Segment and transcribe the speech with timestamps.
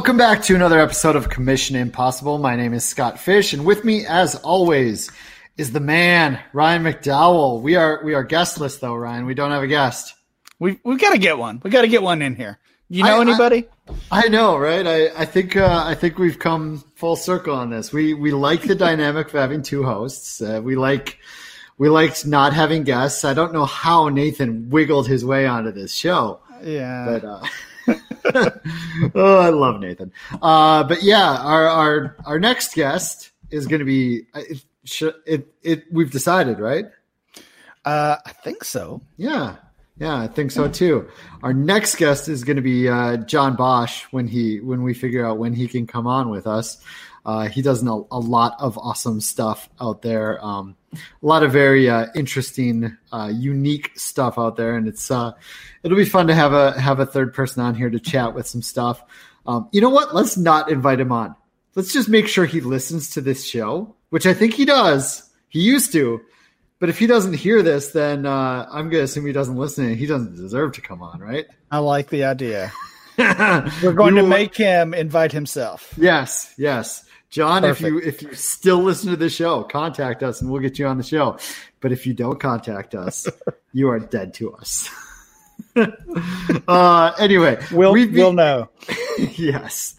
[0.00, 2.38] Welcome back to another episode of Commission Impossible.
[2.38, 5.10] My name is Scott Fish, and with me, as always,
[5.58, 7.60] is the man Ryan McDowell.
[7.60, 9.26] We are we are guestless though, Ryan.
[9.26, 10.14] We don't have a guest.
[10.58, 11.60] We we've got to get one.
[11.62, 12.58] We got to get one in here.
[12.88, 13.68] You know I, anybody?
[14.10, 14.86] I, I, know, right?
[14.86, 17.92] I I think uh, I think we've come full circle on this.
[17.92, 20.40] We we like the dynamic of having two hosts.
[20.40, 21.18] Uh, we like
[21.76, 23.22] we liked not having guests.
[23.26, 26.40] I don't know how Nathan wiggled his way onto this show.
[26.64, 27.22] Yeah, but.
[27.22, 27.42] Uh,
[29.14, 30.12] oh, I love Nathan.
[30.40, 34.62] Uh, but yeah, our our our next guest is going to be it,
[35.26, 35.84] it, it.
[35.92, 36.86] We've decided, right?
[37.84, 39.02] Uh, I think so.
[39.16, 39.56] Yeah,
[40.00, 41.08] yeah, I think so too.
[41.42, 45.26] Our next guest is going to be uh, John Bosch when he when we figure
[45.26, 46.82] out when he can come on with us.
[47.26, 50.42] Uh, he does know a lot of awesome stuff out there.
[50.42, 55.32] Um, a lot of very uh, interesting, uh, unique stuff out there, and it's uh,
[55.82, 58.46] it'll be fun to have a have a third person on here to chat with
[58.46, 59.04] some stuff.
[59.46, 60.14] Um, you know what?
[60.14, 61.36] Let's not invite him on.
[61.74, 65.30] Let's just make sure he listens to this show, which I think he does.
[65.48, 66.22] He used to,
[66.80, 69.84] but if he doesn't hear this, then uh, I'm going to assume he doesn't listen.
[69.84, 71.46] And he doesn't deserve to come on, right?
[71.70, 72.72] I like the idea.
[73.18, 75.92] We're going to make him invite himself.
[75.98, 77.04] Yes, yes.
[77.28, 77.86] John, Perfect.
[77.86, 80.86] if you if you still listen to the show, contact us and we'll get you
[80.86, 81.38] on the show.
[81.80, 83.28] But if you don't contact us,
[83.72, 84.90] you are dead to us.
[86.66, 88.68] uh, anyway, we'll be- we'll know.
[89.18, 89.94] yes.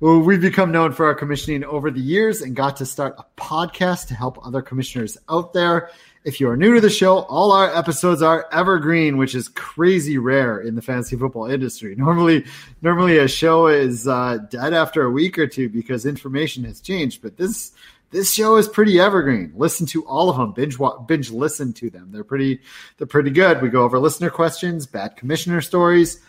[0.00, 3.24] Well, we've become known for our commissioning over the years and got to start a
[3.40, 5.90] podcast to help other commissioners out there.
[6.24, 10.18] If you are new to the show, all our episodes are evergreen, which is crazy
[10.18, 11.94] rare in the fantasy football industry.
[11.98, 12.44] Normally,
[12.80, 17.22] normally a show is uh, dead after a week or two because information has changed.
[17.22, 17.72] But this
[18.10, 19.52] this show is pretty evergreen.
[19.56, 20.52] Listen to all of them.
[20.52, 22.10] Binge binge listen to them.
[22.12, 22.60] They're pretty
[22.98, 23.60] they're pretty good.
[23.60, 26.20] We go over listener questions, bad commissioner stories,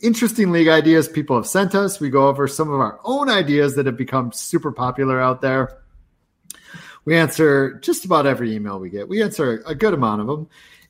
[0.00, 2.00] interesting league ideas people have sent us.
[2.00, 5.78] We go over some of our own ideas that have become super popular out there.
[7.06, 9.08] We answer just about every email we get.
[9.08, 10.48] We answer a good amount of them.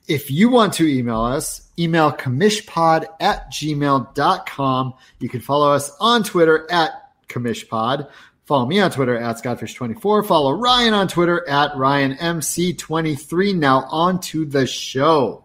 [0.09, 4.95] If you want to email us, email commishpod at gmail.com.
[5.21, 8.09] You can follow us on Twitter at commishpod.
[8.47, 10.27] Follow me on Twitter at Scottfish24.
[10.27, 13.57] Follow Ryan on Twitter at RyanMC23.
[13.57, 15.45] Now on to the show.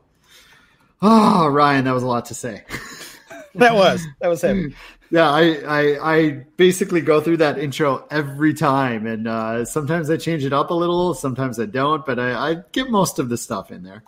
[1.01, 2.63] Oh, Ryan, that was a lot to say.
[3.55, 4.73] that was that was him
[5.11, 10.15] yeah, I, I, I basically go through that intro every time, and uh, sometimes I
[10.15, 13.37] change it up a little, sometimes I don't, but I, I get most of the
[13.37, 14.03] stuff in there.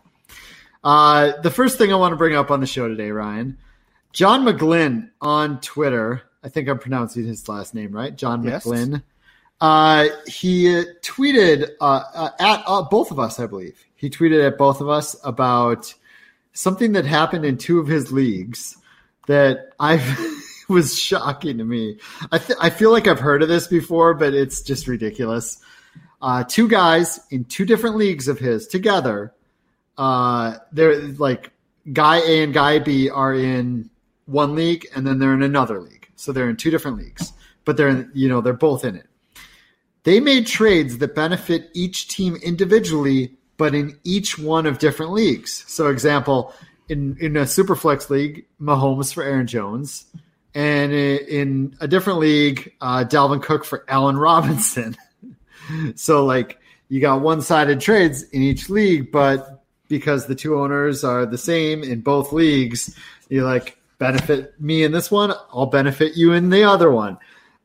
[0.81, 3.57] Uh, the first thing I want to bring up on the show today, Ryan,
[4.13, 6.23] John McGlynn on Twitter.
[6.41, 8.65] I think I'm pronouncing his last name right, John yes.
[8.65, 9.03] McGlynn.
[9.59, 13.77] Uh, he tweeted uh, uh, at uh, both of us, I believe.
[13.97, 15.93] He tweeted at both of us about
[16.53, 18.77] something that happened in two of his leagues
[19.27, 20.01] that I've.
[20.69, 21.97] was shocking to me.
[22.31, 25.57] I th- I feel like I've heard of this before, but it's just ridiculous.
[26.21, 29.33] Uh, two guys in two different leagues of his together.
[29.97, 31.51] Uh, they're like
[31.91, 33.89] guy A and guy B are in
[34.25, 36.09] one league, and then they're in another league.
[36.15, 37.33] So they're in two different leagues,
[37.65, 39.07] but they're in, you know they're both in it.
[40.03, 45.63] They made trades that benefit each team individually, but in each one of different leagues.
[45.67, 46.53] So, example,
[46.89, 50.05] in in a superflex league, Mahomes for Aaron Jones,
[50.55, 54.95] and in a different league, uh, Dalvin Cook for Allen Robinson.
[55.95, 56.59] so like
[56.89, 61.83] you got one-sided trades in each league, but because the two owners are the same
[61.83, 62.97] in both leagues,
[63.29, 67.17] you like benefit me in this one, I'll benefit you in the other one.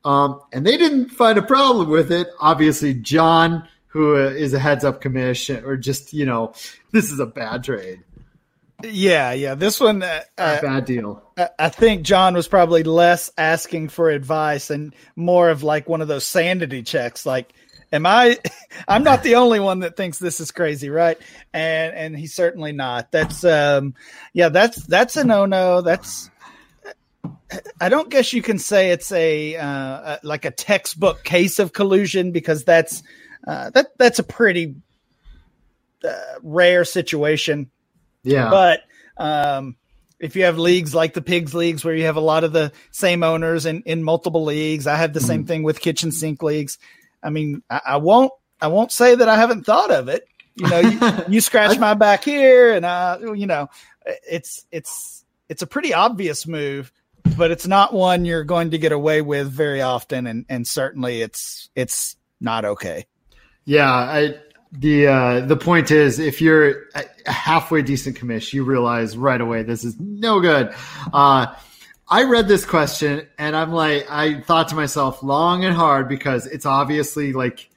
[0.05, 2.29] Um, and they didn't find a problem with it.
[2.41, 6.55] Obviously, John, who is a heads up commission, or just you know,
[6.93, 8.01] this is a bad trade.
[8.85, 9.55] Yeah, yeah.
[9.57, 11.23] This one, uh, bad deal.
[11.59, 16.07] I think John was probably less asking for advice and more of like one of
[16.07, 17.27] those sanity checks.
[17.27, 17.53] Like,
[17.93, 18.39] am I?
[18.89, 21.19] I'm not the only one that thinks this is crazy, right?
[21.53, 23.11] And and he's certainly not.
[23.11, 23.95] That's um,
[24.33, 24.49] yeah.
[24.49, 25.81] That's that's a no no.
[25.81, 26.31] That's
[27.81, 32.31] I don't guess you can say it's a uh, like a textbook case of collusion
[32.31, 33.03] because that's
[33.45, 34.77] uh, that that's a pretty
[36.05, 36.15] uh,
[36.45, 37.73] rare situation
[38.23, 38.51] yeah.
[38.51, 38.81] But
[39.17, 39.77] um,
[40.19, 42.73] if you have leagues like the pigs leagues where you have a lot of the
[42.91, 45.49] same owners in, in multiple leagues, I have the same mm-hmm.
[45.49, 46.79] thing with kitchen sink leagues.
[47.23, 50.27] I mean, I, I, won't I won't say that I haven't thought of it.
[50.55, 53.69] You know, you, you scratch my back here, and I, you know,
[54.29, 56.93] it's it's it's a pretty obvious move,
[57.37, 61.23] but it's not one you're going to get away with very often, and and certainly
[61.23, 63.07] it's it's not okay.
[63.65, 64.35] Yeah, I
[64.73, 69.63] the uh, the point is, if you're a halfway decent commish, you realize right away
[69.63, 70.75] this is no good.
[71.13, 71.55] Uh,
[72.11, 76.47] I read this question and I'm like, I thought to myself long and hard because
[76.47, 77.69] it's obviously like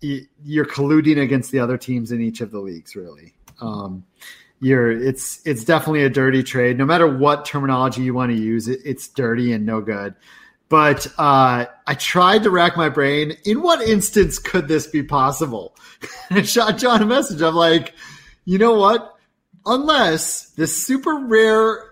[0.00, 3.34] you're colluding against the other teams in each of the leagues, really.
[3.60, 4.04] Um,
[4.60, 6.78] you're it's it's definitely a dirty trade.
[6.78, 10.14] No matter what terminology you want to use, it, it's dirty and no good.
[10.68, 13.36] But uh, I tried to rack my brain.
[13.44, 15.76] In what instance could this be possible?
[16.30, 17.40] I shot John a message.
[17.40, 17.94] I'm like,
[18.44, 19.14] you know what?
[19.64, 21.84] Unless this super rare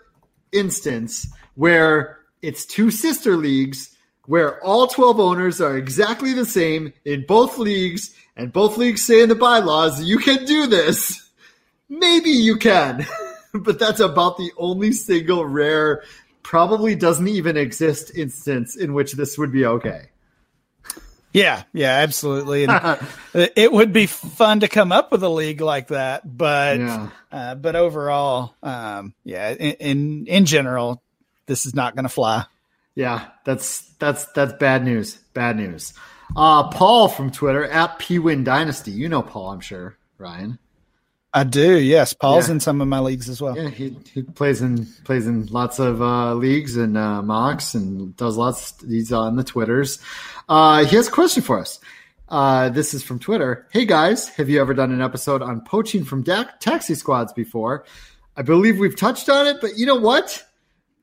[0.53, 7.25] instance where it's two sister leagues where all 12 owners are exactly the same in
[7.27, 11.31] both leagues and both leagues say in the bylaws you can do this
[11.88, 13.06] maybe you can
[13.55, 16.03] but that's about the only single rare
[16.44, 20.08] probably doesn't even exist instance in which this would be okay
[21.35, 22.64] yeah, yeah, absolutely.
[22.64, 23.00] And
[23.35, 27.08] it would be fun to come up with a league like that, but yeah.
[27.32, 31.02] uh, but overall, um, yeah, in, in, in general,
[31.46, 32.46] this is not going to fly.
[32.94, 35.17] Yeah, that's that's that's bad news.
[35.35, 35.93] Bad news.
[36.37, 38.93] Uh, Paul from Twitter at Pwin Dynasty.
[38.93, 40.61] You know Paul, I'm sure, Ryan.
[41.37, 41.81] I do.
[41.81, 42.55] Yes, Paul's yeah.
[42.55, 43.59] in some of my leagues as well.
[43.59, 48.17] Yeah, he, he plays in plays in lots of uh, leagues and uh, mocks and
[48.17, 48.81] does lots.
[48.87, 49.99] He's on the Twitters.
[50.49, 51.81] Uh, he has a question for us.
[52.29, 53.67] Uh, this is from Twitter.
[53.73, 57.85] Hey guys, have you ever done an episode on poaching from da- taxi squads before?
[58.37, 60.41] I believe we've touched on it, but you know what?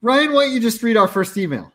[0.02, 1.74] Ryan, why don't you just read our first email?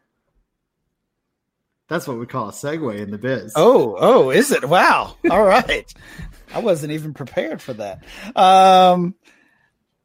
[1.88, 3.52] That's what we call a segue in the biz.
[3.54, 4.68] Oh, oh, is it?
[4.68, 5.16] Wow.
[5.30, 5.92] All right.
[6.52, 8.02] I wasn't even prepared for that.
[8.34, 9.14] Um,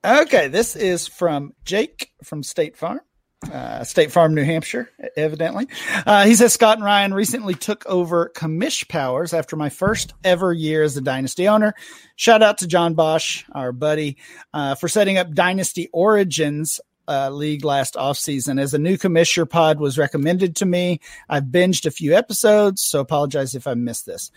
[0.06, 3.01] okay, this is from Jake from State Farm
[3.50, 5.68] uh, State Farm, New Hampshire, evidently.
[6.06, 10.54] Uh, he says Scott and Ryan recently took over commish powers after my first ever
[10.54, 11.74] year as a dynasty owner.
[12.16, 14.18] Shout out to John Bosch, our buddy,
[14.54, 16.80] uh, for setting up Dynasty Origins.
[17.07, 21.00] Uh, league last offseason as a new commissioner pod was recommended to me.
[21.27, 24.31] I've binged a few episodes, so apologize if I missed this.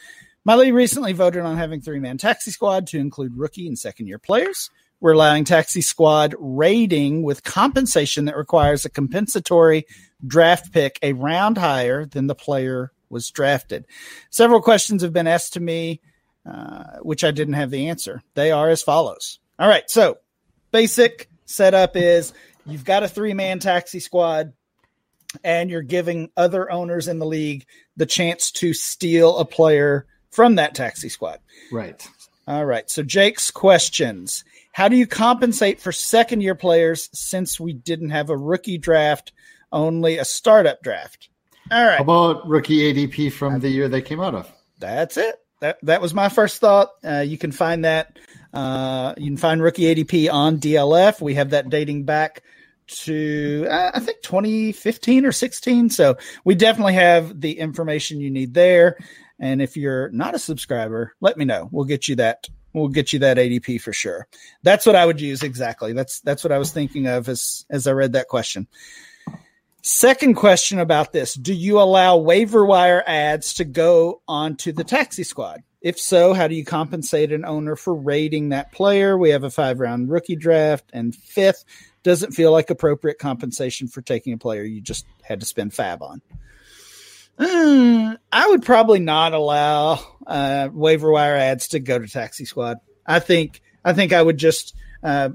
[0.45, 4.09] My league recently voted on having three man taxi squad to include rookie and second
[4.09, 4.71] year players.
[5.05, 9.85] We're allowing Taxi Squad rating with compensation that requires a compensatory
[10.27, 13.87] draft pick a round higher than the player was drafted.
[14.31, 16.01] Several questions have been asked to me,
[16.47, 18.23] uh, which I didn't have the answer.
[18.33, 19.41] They are as follows.
[19.59, 19.89] All right.
[19.91, 20.19] So,
[20.71, 22.33] basic setup is
[22.67, 24.53] you've got a three man taxi squad
[25.43, 27.67] and you're giving other owners in the league
[27.97, 31.41] the chance to steal a player from that taxi squad.
[31.73, 32.07] Right.
[32.47, 32.89] All right.
[32.91, 34.45] So, Jake's questions
[34.75, 39.31] how do you compensate for second year players since we didn't have a rookie draft,
[39.73, 41.29] only a startup draft?
[41.71, 41.99] All right.
[41.99, 44.53] How about rookie ADP from the year they came out of?
[44.81, 45.37] That's it.
[45.61, 46.91] That that was my first thought.
[47.05, 48.19] Uh, you can find that.
[48.53, 51.21] Uh, you can find rookie ADP on DLF.
[51.21, 52.43] We have that dating back
[52.87, 55.91] to uh, I think 2015 or 16.
[55.91, 58.99] So we definitely have the information you need there.
[59.39, 61.69] And if you're not a subscriber, let me know.
[61.73, 64.27] We'll get you that we'll get you that ADP for sure.
[64.63, 65.93] That's what I would use exactly.
[65.93, 68.67] That's that's what I was thinking of as as I read that question.
[69.83, 75.25] Second question about this: Do you allow waiver wire adds to go onto the taxi
[75.25, 75.63] squad?
[75.81, 79.19] If so, how do you compensate an owner for rating that player?
[79.19, 81.65] We have a five round rookie draft, and fifth
[82.05, 86.03] doesn't feel like appropriate compensation for taking a player you just had to spend fab
[86.03, 86.23] on.
[87.39, 92.79] Mm, I would probably not allow uh, waiver wire adds to go to Taxi Squad.
[93.05, 95.31] I think I think I would just uh,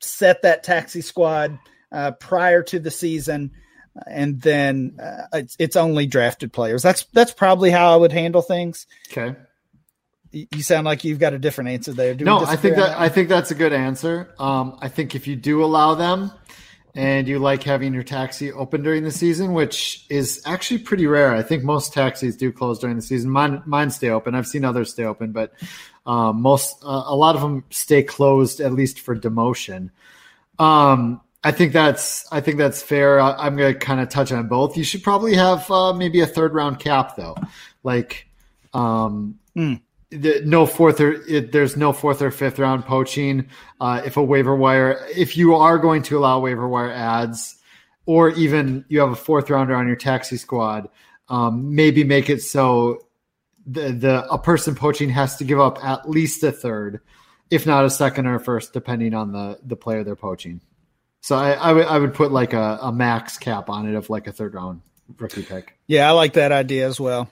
[0.00, 1.58] set that Taxi Squad
[1.90, 3.52] uh, prior to the season,
[4.06, 6.82] and then uh, it's, it's only drafted players.
[6.82, 8.86] That's that's probably how I would handle things.
[9.10, 9.34] Okay.
[10.32, 12.14] You sound like you've got a different answer there.
[12.14, 14.34] Do no, I think that, that I think that's a good answer.
[14.38, 16.32] Um, I think if you do allow them,
[16.94, 21.34] and you like having your taxi open during the season, which is actually pretty rare.
[21.34, 23.30] I think most taxis do close during the season.
[23.30, 24.34] Mine, mine stay open.
[24.34, 25.52] I've seen others stay open, but
[26.04, 29.90] um, most, uh, a lot of them stay closed at least for demotion.
[30.58, 33.20] Um, I think that's, I think that's fair.
[33.20, 34.76] I, am going to kind of touch on both.
[34.76, 37.36] You should probably have uh, maybe a third round cap though,
[37.82, 38.28] like.
[38.74, 39.80] Um, mm
[40.12, 43.48] the, no fourth or it, there's no fourth or fifth round poaching.
[43.80, 47.56] Uh, if a waiver wire, if you are going to allow waiver wire adds,
[48.06, 50.88] or even you have a fourth rounder on your taxi squad,
[51.28, 53.06] um, maybe make it so
[53.66, 57.00] the the a person poaching has to give up at least a third,
[57.50, 60.60] if not a second or a first, depending on the the player they're poaching.
[61.20, 64.10] So I, I would I would put like a, a max cap on it of
[64.10, 64.82] like a third round
[65.18, 65.78] rookie pick.
[65.86, 67.30] Yeah, I like that idea as well.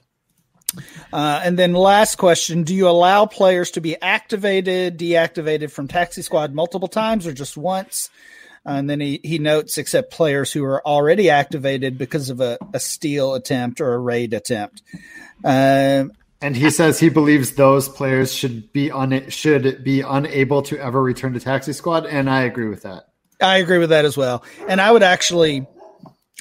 [1.12, 6.23] Uh, and then last question: Do you allow players to be activated, deactivated from Taxi
[6.23, 8.11] Squad multiple times, or just once?
[8.65, 12.81] and then he, he notes except players who are already activated because of a, a
[12.81, 14.83] steal attempt or a raid attempt.
[15.45, 16.12] Um,
[16.43, 21.03] and he says he believes those players should be un- should be unable to ever
[21.03, 23.09] return to taxi squad, and I agree with that.
[23.43, 24.43] I agree with that as well.
[24.67, 25.67] And I would actually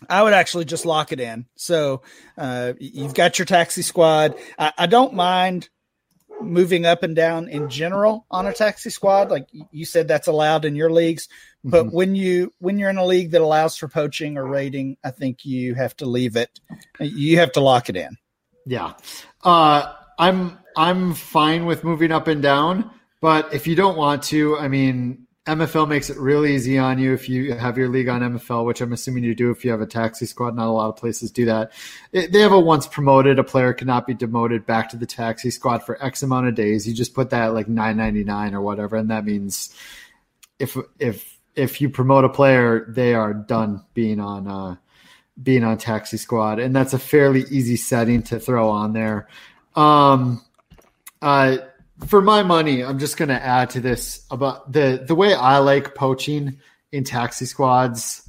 [0.08, 1.46] I would actually just lock it in.
[1.56, 2.04] So
[2.38, 4.36] uh, you've got your taxi squad.
[4.58, 5.70] I, I, don't mind
[6.42, 9.30] moving up and down in general on a taxi squad.
[9.30, 11.28] Like you said, that's allowed in your leagues.
[11.64, 11.96] But mm-hmm.
[11.96, 15.44] when you when you're in a league that allows for poaching or raiding, I think
[15.44, 16.60] you have to leave it.
[17.00, 18.16] You have to lock it in.
[18.66, 18.94] Yeah,
[19.44, 22.92] uh, I'm I'm fine with moving up and down.
[23.22, 27.14] But if you don't want to, I mean, MFL makes it really easy on you
[27.14, 29.82] if you have your league on MFL, which I'm assuming you do if you have
[29.82, 30.56] a taxi squad.
[30.56, 31.72] Not a lot of places do that.
[32.12, 35.80] They have a once promoted, a player cannot be demoted back to the taxi squad
[35.84, 36.88] for X amount of days.
[36.88, 39.74] You just put that like 9.99 or whatever, and that means
[40.60, 44.76] if if if you promote a player, they are done being on uh,
[45.42, 49.28] being on taxi squad, and that's a fairly easy setting to throw on there.
[49.76, 50.44] Um,
[51.22, 51.58] uh,
[52.08, 55.58] for my money, I'm just going to add to this about the the way I
[55.58, 56.60] like poaching
[56.92, 58.28] in taxi squads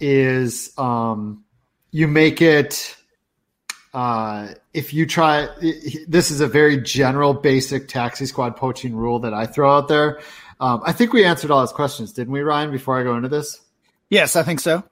[0.00, 1.44] is um,
[1.90, 2.96] you make it
[3.94, 5.48] uh, if you try
[6.06, 10.20] this is a very general basic taxi squad poaching rule that I throw out there.
[10.60, 12.70] Um, I think we answered all his questions, didn't we, Ryan?
[12.70, 13.60] Before I go into this,
[14.10, 14.82] yes, I think so.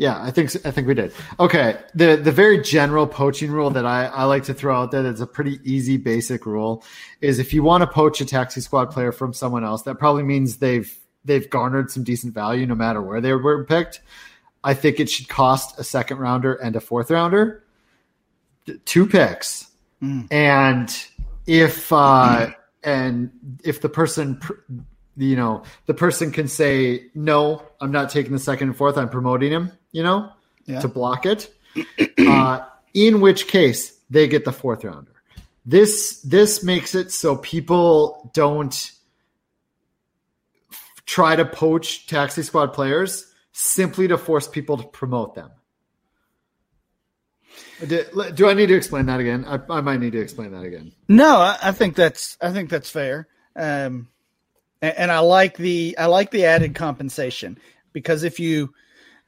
[0.00, 1.12] Yeah, I think I think we did.
[1.38, 5.02] Okay, the the very general poaching rule that I, I like to throw out there
[5.02, 6.82] that's a pretty easy basic rule
[7.20, 10.22] is if you want to poach a taxi squad player from someone else, that probably
[10.22, 10.90] means they've
[11.26, 14.00] they've garnered some decent value no matter where they were picked.
[14.64, 17.62] I think it should cost a second rounder and a fourth rounder,
[18.86, 19.70] two picks,
[20.02, 20.26] mm.
[20.30, 21.06] and
[21.46, 22.48] if uh,
[22.82, 23.30] and
[23.62, 24.40] if the person
[25.18, 29.10] you know the person can say no, I'm not taking the second and fourth, I'm
[29.10, 30.32] promoting him you know,
[30.66, 30.80] yeah.
[30.80, 31.52] to block it.
[32.18, 35.12] Uh, in which case they get the fourth rounder.
[35.64, 38.92] This this makes it so people don't
[41.06, 45.50] try to poach taxi squad players simply to force people to promote them.
[47.86, 48.04] Do,
[48.34, 49.44] do I need to explain that again?
[49.46, 50.92] I, I, might need to explain that again.
[51.08, 53.26] No, I, I think that's I think that's fair.
[53.56, 54.08] Um,
[54.82, 57.58] and, and I like the I like the added compensation
[57.92, 58.74] because if you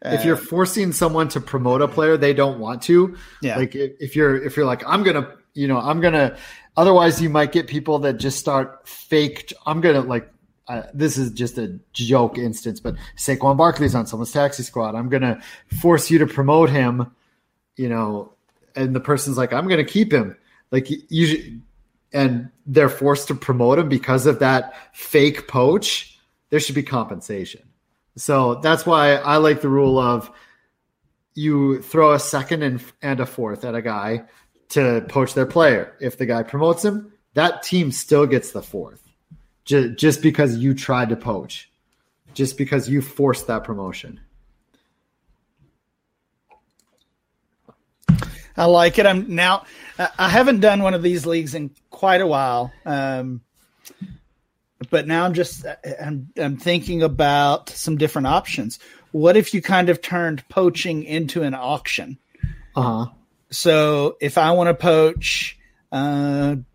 [0.04, 3.56] if you're forcing someone to promote a player they don't want to, yeah.
[3.56, 6.36] like if you're if you're like I'm gonna you know I'm gonna
[6.76, 9.52] otherwise you might get people that just start faked.
[9.66, 10.28] I'm gonna like
[10.68, 14.94] uh, this is just a joke instance, but Saquon Barkley's on someone's taxi squad.
[14.94, 15.40] I'm gonna
[15.80, 17.14] force you to promote him,
[17.76, 18.32] you know,
[18.74, 20.36] and the person's like I'm gonna keep him.
[20.70, 21.60] Like you,
[22.12, 26.18] and they're forced to promote him because of that fake poach.
[26.50, 27.62] There should be compensation.
[28.16, 30.30] So that's why I like the rule of
[31.34, 34.24] you throw a second and, and a fourth at a guy
[34.70, 35.96] to poach their player.
[36.00, 39.02] If the guy promotes him, that team still gets the fourth
[39.64, 41.70] just, just because you tried to poach,
[42.34, 44.20] just because you forced that promotion.
[48.54, 49.06] I like it.
[49.06, 49.64] I'm now.
[50.18, 52.70] I haven't done one of these leagues in quite a while.
[52.84, 53.40] Um,
[54.92, 55.64] but now I'm just
[56.00, 58.78] I'm, I'm thinking about some different options.
[59.10, 62.18] What if you kind of turned poaching into an auction?
[62.76, 63.10] Uh huh.
[63.50, 65.58] So if I want to poach,
[65.90, 66.66] uh, I'm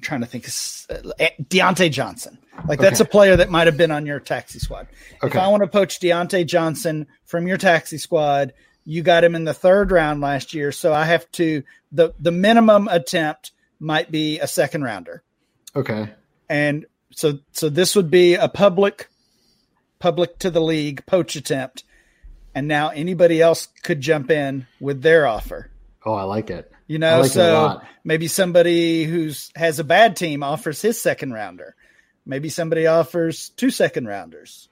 [0.00, 2.38] trying to think, uh, Diontae Johnson.
[2.66, 2.88] Like okay.
[2.88, 4.88] that's a player that might have been on your taxi squad.
[5.22, 5.28] Okay.
[5.28, 8.54] If I want to poach Diontae Johnson from your taxi squad,
[8.86, 11.62] you got him in the third round last year, so I have to
[11.92, 15.22] the the minimum attempt might be a second rounder.
[15.76, 16.10] Okay.
[16.48, 19.08] And so so this would be a public
[19.98, 21.84] public to the league poach attempt.
[22.54, 25.70] And now anybody else could jump in with their offer.
[26.04, 26.72] Oh i like it.
[26.88, 31.76] You know like so maybe somebody who's has a bad team offers his second rounder.
[32.26, 34.68] Maybe somebody offers two second rounders.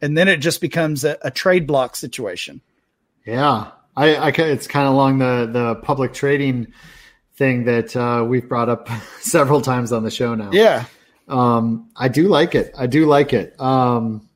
[0.00, 2.60] And then it just becomes a, a trade block situation.
[3.26, 3.70] Yeah.
[3.96, 6.72] I, I it's kind of along the the public trading
[7.34, 8.88] thing that uh, we've brought up
[9.20, 10.50] several times on the show now.
[10.52, 10.84] Yeah
[11.32, 12.74] um, I do like it.
[12.76, 13.58] I do like it.
[13.58, 14.28] Um,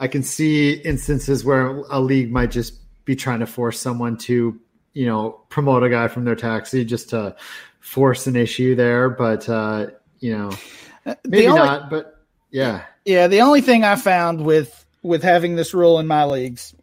[0.00, 4.60] I can see instances where a league might just be trying to force someone to,
[4.92, 7.36] you know, promote a guy from their taxi just to
[7.78, 9.08] force an issue there.
[9.08, 9.86] But, uh,
[10.18, 10.50] you know,
[11.06, 12.82] uh, maybe only, not, but yeah.
[13.04, 13.28] Yeah.
[13.28, 16.74] The only thing I found with, with having this rule in my leagues,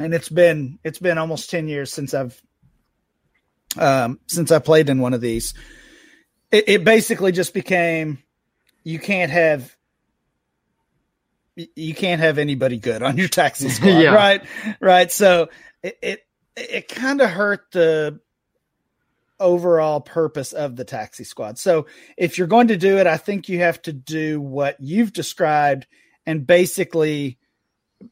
[0.00, 2.42] and it's been, it's been almost 10 years since I've,
[3.78, 5.54] um, since I played in one of these,
[6.50, 8.22] it, it basically just became
[8.84, 9.74] you can't have
[11.74, 14.14] you can't have anybody good on your taxi squad, Yeah.
[14.14, 14.44] right?
[14.80, 15.10] Right.
[15.10, 15.48] So
[15.82, 16.20] it it,
[16.56, 18.20] it kind of hurt the
[19.38, 21.58] overall purpose of the taxi squad.
[21.58, 21.86] So
[22.16, 25.86] if you're going to do it, I think you have to do what you've described
[26.24, 27.38] and basically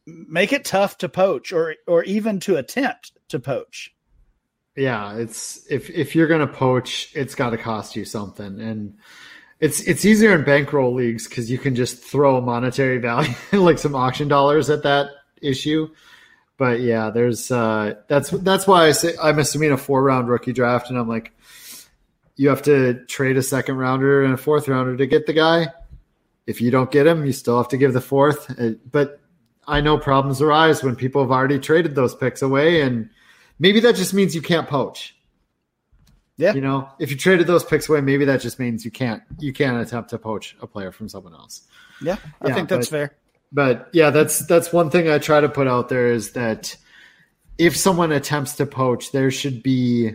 [0.06, 3.93] make it tough to poach or or even to attempt to poach.
[4.76, 8.96] Yeah, it's if if you're gonna poach, it's got to cost you something, and
[9.60, 13.78] it's it's easier in bankroll leagues because you can just throw a monetary value, like
[13.78, 15.88] some auction dollars, at that issue.
[16.56, 20.52] But yeah, there's uh, that's that's why I say I'm assuming a four round rookie
[20.52, 21.32] draft, and I'm like,
[22.36, 25.68] you have to trade a second rounder and a fourth rounder to get the guy.
[26.46, 28.50] If you don't get him, you still have to give the fourth.
[28.58, 29.20] Uh, But
[29.66, 33.08] I know problems arise when people have already traded those picks away, and
[33.58, 35.14] maybe that just means you can't poach.
[36.36, 36.54] Yeah.
[36.54, 39.52] You know, if you traded those picks away, maybe that just means you can't you
[39.52, 41.62] can't attempt to poach a player from someone else.
[42.02, 43.16] Yeah, I Yeah, think that's but- fair.
[43.52, 46.76] But yeah, that's that's one thing I try to put out there is that
[47.56, 50.10] if someone attempts to poach, there should be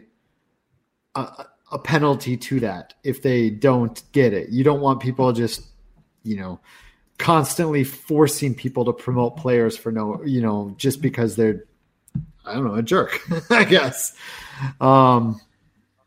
[1.15, 4.49] a, a penalty to that if they don't get it.
[4.49, 5.65] You don't want people just,
[6.23, 6.59] you know,
[7.17, 11.63] constantly forcing people to promote players for no, you know, just because they're,
[12.49, 14.13] I don't know, a jerk, I guess.
[14.81, 15.39] Um,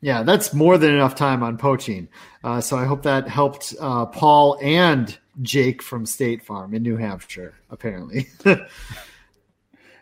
[0.00, 2.08] yeah, that's more than enough time on poaching.
[2.44, 6.96] Uh, so I hope that helped uh, Paul and Jake from State Farm in New
[6.96, 8.28] Hampshire, apparently.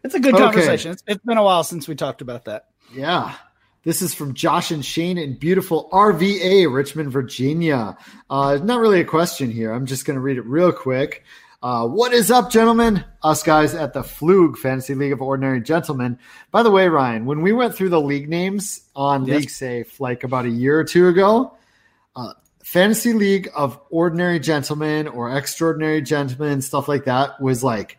[0.02, 0.42] It's a good Okay.
[0.44, 0.92] conversation.
[0.92, 2.68] It's, it's been a while since we talked about that.
[2.94, 3.35] Yeah.
[3.82, 7.97] This is from Josh and Shane in beautiful RVA, Richmond, Virginia.
[8.28, 9.73] Uh, not really a question here.
[9.73, 11.25] I'm just going to read it real quick.
[11.62, 13.04] Uh, what is up, gentlemen?
[13.22, 16.18] Us guys at the Flug Fantasy League of Ordinary Gentlemen.
[16.50, 19.40] By the way, Ryan, when we went through the league names on Yes.
[19.40, 21.54] League Safe like about a year or two ago,
[22.16, 22.32] uh,
[22.64, 27.99] Fantasy League of Ordinary Gentlemen or Extraordinary Gentlemen, stuff like that, was like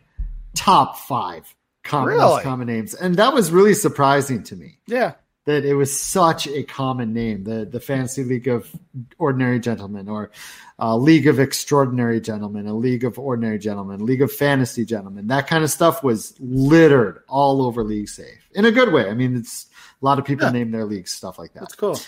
[0.56, 2.42] top five common, most Really?
[2.42, 2.94] common names.
[2.94, 5.12] And that was really surprising to me Yeah.
[5.44, 8.70] That it was such a common name the the fantasy league of
[9.18, 10.30] ordinary gentlemen or
[10.78, 15.46] uh, league of extraordinary gentlemen a league of ordinary gentlemen league of fantasy gentlemen that
[15.48, 19.36] kind of stuff was littered all over league safe in a good way i mean
[19.36, 19.66] it's
[20.00, 20.52] a lot of people Yeah.
[20.52, 21.98] name their leagues stuff like that That's cool.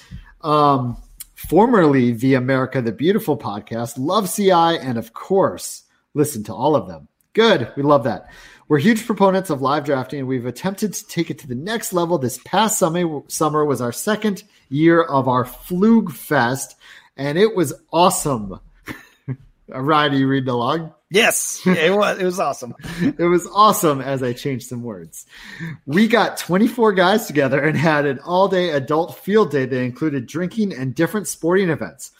[0.48, 0.96] um,
[1.34, 5.82] formerly the America the Beautiful podcast, love CI, and of course,
[6.14, 7.08] listen to all of them.
[7.34, 7.72] Good.
[7.76, 8.30] We love that.
[8.66, 11.92] We're huge proponents of live drafting, and we've attempted to take it to the next
[11.92, 12.16] level.
[12.16, 16.76] This past summer, summer was our second year of our Flug Fest,
[17.16, 18.58] and it was awesome.
[19.68, 20.94] Ryan, are you reading along?
[21.10, 21.60] Yes.
[21.66, 22.74] It was it was awesome.
[23.18, 25.26] it was awesome as I changed some words.
[25.86, 30.26] We got 24 guys together and had an all day adult field day that included
[30.26, 32.12] drinking and different sporting events.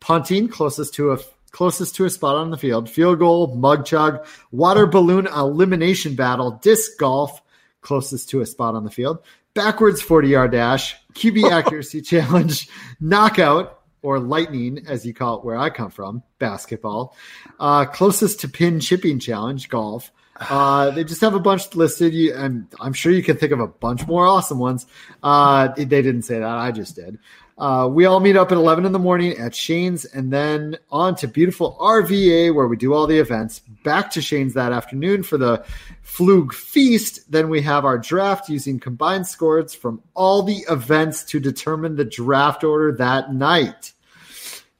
[0.00, 1.18] Punting closest to a
[1.50, 6.52] closest to a spot on the field, field goal, mug chug, water balloon elimination battle,
[6.62, 7.42] disc golf
[7.82, 9.18] closest to a spot on the field,
[9.54, 12.68] backwards 40 yard dash, QB accuracy challenge,
[13.00, 17.16] knockout or lightning as you call it where I come from, basketball,
[17.58, 20.10] uh, closest to pin chipping challenge, golf.
[20.48, 22.14] Uh, they just have a bunch listed.
[22.14, 24.86] You, I'm, I'm sure you can think of a bunch more awesome ones.
[25.22, 26.48] Uh, they didn't say that.
[26.48, 27.18] I just did.
[27.60, 31.14] Uh, we all meet up at 11 in the morning at Shane's and then on
[31.16, 33.58] to beautiful RVA where we do all the events.
[33.84, 35.62] Back to Shane's that afternoon for the
[36.02, 37.30] Flug Feast.
[37.30, 42.04] Then we have our draft using combined scores from all the events to determine the
[42.06, 43.92] draft order that night.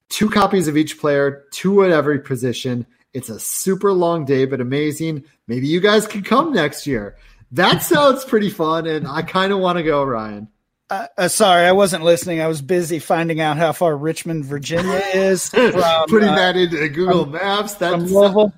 [0.09, 2.87] Two copies of each player, two at every position.
[3.13, 5.25] It's a super long day, but amazing.
[5.47, 7.17] Maybe you guys can come next year.
[7.53, 10.49] That sounds pretty fun, and I kind of want to go, Ryan.
[10.91, 12.41] Uh, uh, sorry, I wasn't listening.
[12.41, 15.73] I was busy finding out how far Richmond, Virginia is from,
[16.09, 17.77] Putting uh, that into Google Maps.
[17.77, 18.53] from That's Louisville.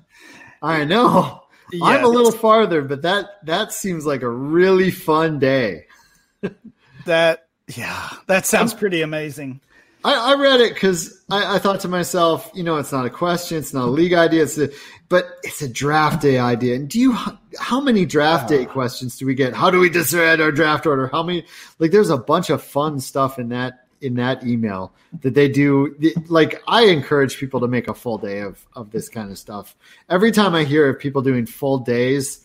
[0.61, 1.43] I know.
[1.71, 5.85] Yeah, I'm a little farther, but that that seems like a really fun day.
[7.05, 9.59] That yeah, that sounds pretty amazing.
[10.03, 13.09] I, I read it because I, I thought to myself, you know, it's not a
[13.09, 14.69] question, it's not a league idea, it's a,
[15.09, 16.75] but it's a draft day idea.
[16.75, 17.17] And do you,
[17.59, 19.53] how many draft day questions do we get?
[19.53, 21.07] How do we decide our draft order?
[21.07, 21.45] How many?
[21.79, 25.95] Like, there's a bunch of fun stuff in that in that email that they do.
[26.27, 29.75] Like, I encourage people to make a full day of of this kind of stuff.
[30.09, 32.43] Every time I hear of people doing full days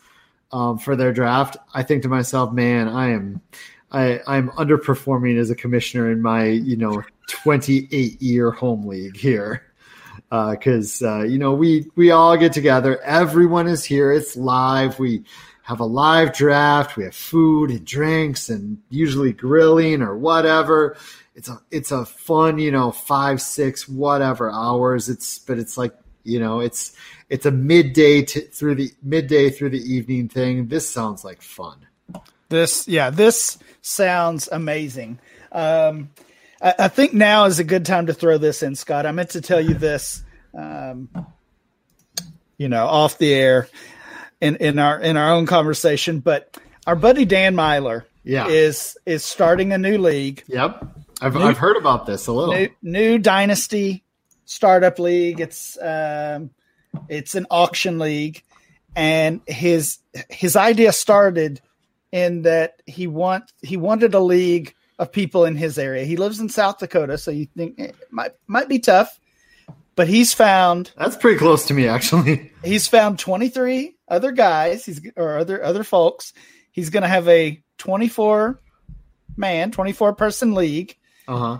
[0.53, 3.40] um, for their draft, I think to myself, man, I am.
[3.90, 9.62] I, I'm underperforming as a commissioner in my, you know, 28 year home league here.
[10.31, 13.01] Uh, Because uh, uh, you know we we all get together.
[13.03, 14.12] Everyone is here.
[14.12, 14.99] It's live.
[14.99, 15.25] We
[15.62, 16.97] have a live draft.
[16.97, 20.97] We have food and drinks, and usually grilling or whatever.
[21.35, 25.09] It's a it's a fun, you know, five six whatever hours.
[25.09, 26.95] It's but it's like You know, it's
[27.31, 30.69] it's a midday through the midday through the evening thing.
[30.69, 31.87] This sounds like fun.
[32.49, 35.19] This, yeah, this sounds amazing.
[35.53, 36.11] Um,
[36.61, 39.07] I, I, think now is a good time to throw this in, Scott.
[39.07, 40.23] I meant to tell you this,
[40.55, 41.09] um,
[42.57, 43.68] you know, off the air
[44.40, 48.47] in, in our in our own conversation, but our buddy Dan Meylor, yeah.
[48.47, 50.44] is is starting a new league.
[50.47, 50.85] Yep,
[51.21, 52.55] I've new, I've heard about this a little.
[52.55, 54.05] New, new dynasty
[54.44, 55.40] startup league.
[55.40, 56.51] It's um,
[57.09, 58.42] it's an auction league,
[58.94, 61.61] and his his idea started
[62.12, 66.05] in that he want he wanted a league of people in his area.
[66.05, 69.19] He lives in South Dakota, so you think it might might be tough,
[69.97, 72.53] but he's found that's pretty close to me actually.
[72.65, 74.85] He's found twenty three other guys.
[74.85, 76.33] He's or other other folks.
[76.73, 78.61] He's going to have a twenty four
[79.37, 80.97] man, twenty four person league.
[81.27, 81.59] Uh huh.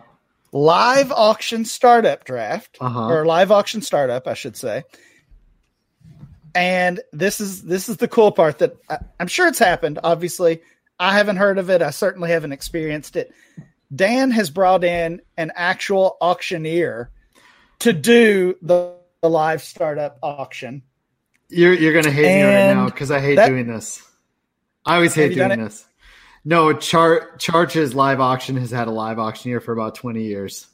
[0.51, 3.09] Live auction startup draft uh-huh.
[3.09, 4.85] or live auction startup, I should say
[6.55, 9.99] and this is this is the cool part that I, I'm sure it's happened.
[10.03, 10.61] Obviously,
[10.99, 11.83] I haven't heard of it.
[11.83, 13.33] I certainly haven't experienced it.
[13.95, 17.11] Dan has brought in an actual auctioneer
[17.81, 20.83] to do the, the live startup auction.
[21.49, 24.07] You're you're gonna hate and me right now because I hate that, doing this.
[24.85, 25.87] I always hate doing this.
[26.45, 30.67] No, Char Charge's live auction has had a live auctioneer for about twenty years.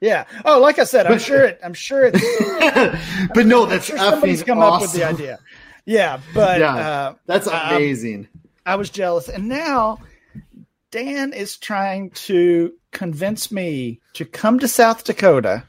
[0.00, 0.24] Yeah.
[0.44, 1.60] Oh, like I said, I'm sure it.
[1.64, 3.28] I'm sure it's.
[3.34, 4.74] but no, that's sure somebody's come awesome.
[4.74, 5.38] up with the idea.
[5.84, 8.28] Yeah, but yeah, uh, that's amazing.
[8.32, 8.35] Um,
[8.66, 9.98] I was jealous, and now
[10.90, 15.64] Dan is trying to convince me to come to South Dakota.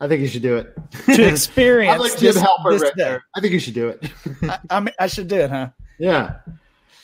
[0.00, 1.94] I think you should do it to experience.
[1.94, 3.24] I'm like Jim this, Halpert right there.
[3.36, 4.10] I think you should do it.
[4.42, 5.70] I, I, mean, I should do it, huh?
[5.98, 6.36] Yeah,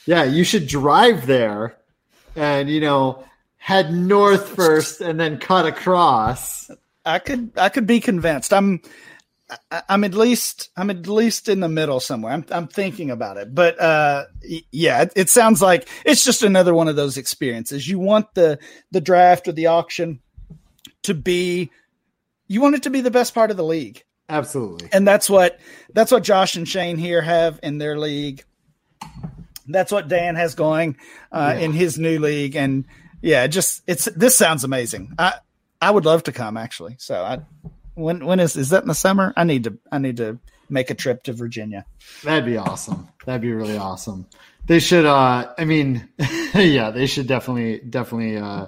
[0.05, 0.23] yeah.
[0.23, 1.77] You should drive there,
[2.35, 3.23] and you know
[3.57, 6.71] head north first and then cut across.
[7.05, 8.53] I could I could be convinced.
[8.53, 8.81] I'm
[9.89, 12.33] I'm at least I'm at least in the middle somewhere.
[12.33, 14.25] I'm I'm thinking about it, but uh,
[14.71, 17.87] yeah, it, it, sounds like it's just another one of those experiences.
[17.87, 18.57] You want the
[18.89, 20.19] the draft or the auction
[21.03, 21.69] to be,
[22.47, 24.03] you want it to be the best part of the league.
[24.29, 25.59] Absolutely, and that's what
[25.93, 28.43] that's what Josh and Shane here have in their league.
[29.67, 30.97] That's what Dan has going
[31.31, 31.65] uh, yeah.
[31.65, 32.85] in his new league, and
[33.21, 35.13] yeah, just it's this sounds amazing.
[35.19, 35.33] I
[35.79, 36.95] I would love to come actually.
[36.97, 37.39] So I
[37.95, 39.33] when when is is that in the summer?
[39.35, 41.85] I need to I need to make a trip to Virginia.
[42.23, 43.07] That'd be awesome.
[43.25, 44.27] That'd be really awesome.
[44.65, 46.07] They should uh I mean
[46.53, 48.67] yeah, they should definitely definitely uh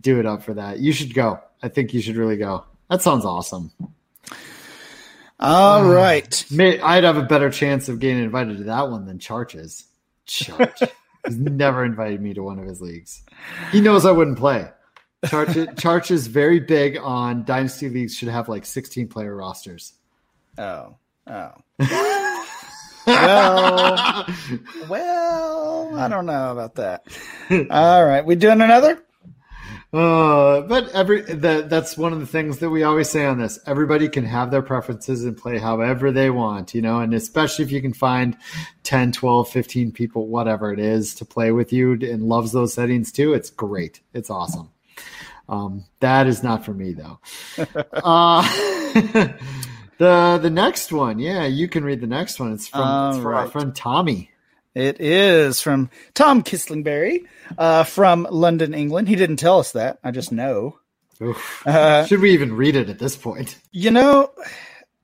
[0.00, 0.78] do it up for that.
[0.80, 1.40] You should go.
[1.62, 2.64] I think you should really go.
[2.90, 3.70] That sounds awesome.
[5.40, 6.44] All uh, right.
[6.50, 9.84] May, I'd have a better chance of getting invited to that one than Charches.
[10.26, 10.90] Charch.
[11.26, 13.22] He's never invited me to one of his leagues.
[13.72, 14.68] He knows I wouldn't play.
[15.24, 18.16] Charch is very big on dynasty leagues.
[18.16, 19.94] Should have like 16 player rosters.
[20.58, 21.52] Oh, oh.
[23.06, 24.26] well,
[24.88, 27.06] well, I don't know about that.
[27.70, 29.02] All right, we doing another?
[29.94, 33.60] Uh, but every that that's one of the things that we always say on this.
[33.64, 37.70] Everybody can have their preferences and play however they want, you know, and especially if
[37.70, 38.36] you can find
[38.82, 43.12] 10, 12, 15 people, whatever it is, to play with you and loves those settings
[43.12, 44.00] too, it's great.
[44.12, 44.70] It's awesome.
[45.48, 47.18] Um, that is not for me though.
[47.92, 48.42] uh,
[49.98, 52.52] the the next one, yeah, you can read the next one.
[52.52, 53.40] It's from, it's from right.
[53.42, 54.30] our friend Tommy.
[54.74, 57.26] It is from Tom Kislingbury
[57.56, 59.08] uh, from London, England.
[59.08, 59.98] He didn't tell us that.
[60.02, 60.78] I just know.
[61.64, 63.56] Uh, Should we even read it at this point?
[63.70, 64.32] You know,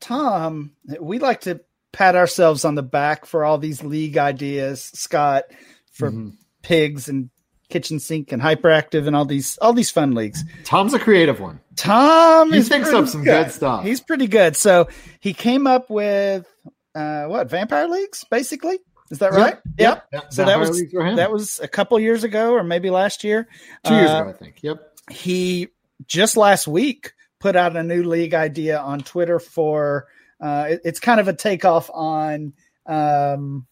[0.00, 1.60] Tom, we like to
[1.92, 4.82] pat ourselves on the back for all these league ideas.
[4.82, 5.44] Scott
[5.92, 6.30] for mm-hmm.
[6.62, 7.30] pigs and
[7.70, 10.44] kitchen sink and hyperactive and all these all these fun leagues.
[10.64, 11.60] Tom's a creative one.
[11.76, 13.44] Tom he thinks up some good.
[13.44, 13.52] good.
[13.52, 13.84] stuff.
[13.84, 14.56] He's pretty good.
[14.56, 14.88] So
[15.20, 16.46] he came up with
[16.94, 18.78] uh, what vampire leagues, basically.
[19.10, 19.58] Is that right?
[19.78, 20.06] Yep.
[20.12, 20.32] yep.
[20.32, 23.48] So that was that was a couple years ago, or maybe last year.
[23.84, 24.58] Two years uh, ago, I think.
[24.62, 24.98] Yep.
[25.10, 25.68] He
[26.06, 30.06] just last week put out a new league idea on Twitter for.
[30.40, 32.54] Uh, it, it's kind of a takeoff on
[32.86, 33.66] um,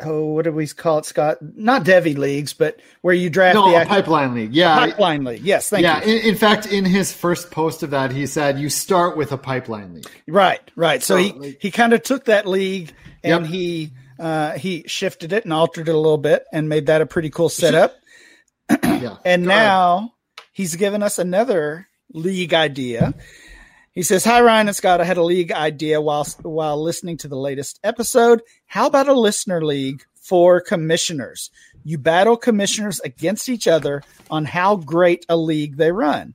[0.00, 1.38] oh, what do we call it, Scott?
[1.40, 4.54] Not Devy leagues, but where you draft no, the actual, pipeline league.
[4.54, 5.42] Yeah, pipeline league.
[5.42, 6.12] Yes, thank yeah, you.
[6.12, 9.32] Yeah, in, in, fact, in his first post of that, he said you start with
[9.32, 10.10] a pipeline league.
[10.26, 11.02] Right, right.
[11.02, 13.52] So, so he he kind of took that league and yep.
[13.52, 17.06] he uh, he shifted it and altered it a little bit and made that a
[17.06, 17.94] pretty cool setup.
[18.82, 20.10] yeah, and now ahead.
[20.52, 23.14] he's given us another league idea.
[23.94, 25.00] He says, "Hi Ryan and Scott.
[25.00, 28.42] I had a league idea while while listening to the latest episode.
[28.66, 31.50] How about a listener league for commissioners?
[31.84, 36.34] You battle commissioners against each other on how great a league they run.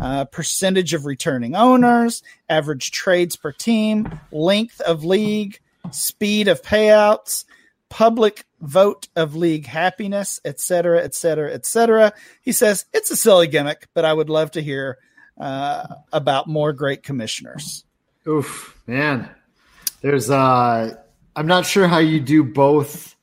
[0.00, 5.58] uh, percentage of returning owners, average trades per team, length of league,
[5.90, 7.44] speed of payouts,
[7.88, 12.12] public vote of league happiness, etc., etc., etc.
[12.42, 14.98] He says it's a silly gimmick, but I would love to hear
[15.38, 17.84] uh, about more great commissioners.
[18.26, 19.30] Oof, man.
[20.00, 20.94] There's uh
[21.34, 23.14] I'm not sure how you do both.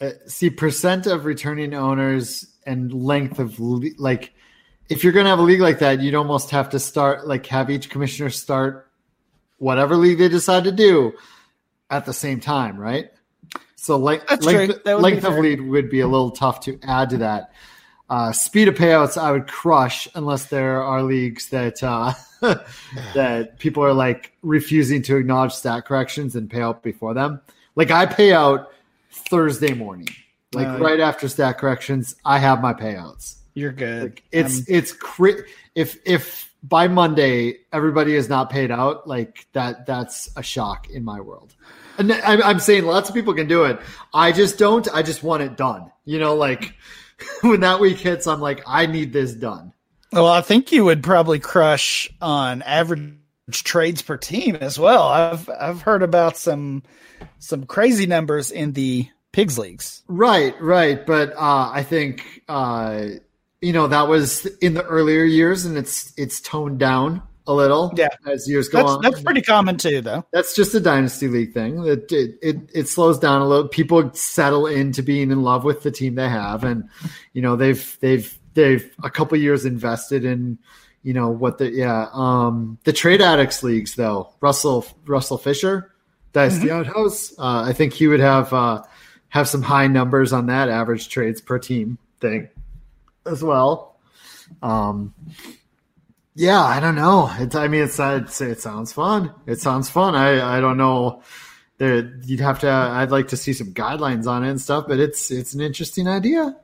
[0.00, 4.32] Uh, see percent of returning owners and length of le- like
[4.88, 7.46] if you're going to have a league like that, you'd almost have to start like
[7.46, 8.90] have each commissioner start
[9.58, 11.12] whatever league they decide to do
[11.90, 13.10] at the same time, right?
[13.76, 14.80] So like length, true.
[14.84, 17.52] That would length of lead would be a little tough to add to that.
[18.08, 22.12] Uh, speed of payouts, I would crush unless there are leagues that uh,
[23.14, 27.40] that people are like refusing to acknowledge stat corrections and pay out before them.
[27.74, 28.70] Like I pay out
[29.10, 30.08] Thursday morning,
[30.52, 33.36] like Oh, right after stat corrections, I have my payouts.
[33.54, 34.02] You're good.
[34.02, 35.42] Like it's Um, it's cri-
[35.74, 41.04] if if by Monday everybody is not paid out, like that that's a shock in
[41.04, 41.54] my world.
[41.98, 43.80] And I'm saying lots of people can do it.
[44.12, 44.86] I just don't.
[44.92, 45.90] I just want it done.
[46.04, 46.74] You know, like
[47.42, 49.72] when that week hits, I'm like, I need this done.
[50.12, 53.14] Well, I think you would probably crush on average
[53.50, 55.02] trades per team as well.
[55.02, 56.82] I've I've heard about some
[57.38, 60.02] some crazy numbers in the pigs leagues.
[60.08, 61.04] Right, right.
[61.04, 63.06] But uh, I think uh,
[63.60, 67.92] you know that was in the earlier years, and it's it's toned down a little.
[67.96, 68.08] Yeah.
[68.26, 69.00] as years go That's on.
[69.02, 70.24] that's pretty common too, though.
[70.32, 71.86] That's just a dynasty league thing.
[71.86, 73.68] It, it it it slows down a little.
[73.68, 76.88] People settle into being in love with the team they have, and
[77.32, 80.58] you know they've they've they've a couple years invested in
[81.02, 84.32] you know what the yeah um the trade addicts leagues though.
[84.40, 85.92] Russell Russell Fisher,
[86.32, 87.32] dynasty outhouse.
[87.38, 88.82] Uh, I think he would have uh,
[89.28, 92.48] have some high numbers on that average trades per team thing
[93.24, 94.00] as well.
[94.62, 95.14] Um,
[96.36, 97.30] yeah, I don't know.
[97.38, 99.32] It's, I mean, it's, it's it sounds fun.
[99.46, 100.14] It sounds fun.
[100.14, 101.22] I I don't know.
[101.78, 102.70] There, you'd have to.
[102.70, 106.06] I'd like to see some guidelines on it and stuff, but it's it's an interesting
[106.06, 106.54] idea.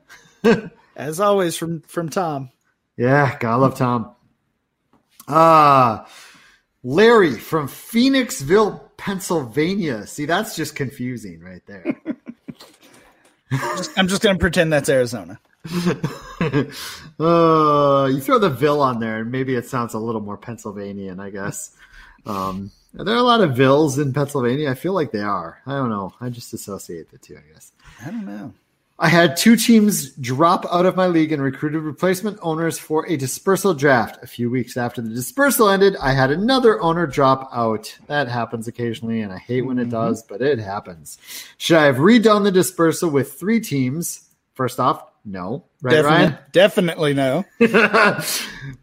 [0.95, 2.51] As always from from Tom.
[2.97, 4.11] Yeah, gotta love Tom.
[5.27, 6.07] Ah,
[6.83, 10.05] Larry from Phoenixville, Pennsylvania.
[10.05, 11.95] See, that's just confusing right there.
[13.97, 15.39] I'm just going to pretend that's Arizona.
[17.19, 21.19] uh, you throw the Ville on there, and maybe it sounds a little more Pennsylvanian,
[21.19, 21.71] I guess.
[22.25, 24.69] Um, are there a lot of Villes in Pennsylvania?
[24.69, 25.61] I feel like they are.
[25.65, 26.13] I don't know.
[26.19, 27.71] I just associate the two, I guess.
[28.05, 28.53] I don't know.
[28.99, 33.17] I had two teams drop out of my league and recruited replacement owners for a
[33.17, 34.23] dispersal draft.
[34.23, 37.97] A few weeks after the dispersal ended, I had another owner drop out.
[38.07, 41.17] That happens occasionally, and I hate when it does, but it happens.
[41.57, 44.29] Should I have redone the dispersal with three teams?
[44.53, 45.65] First off, no.
[45.81, 47.45] Right, Definitely, definitely no.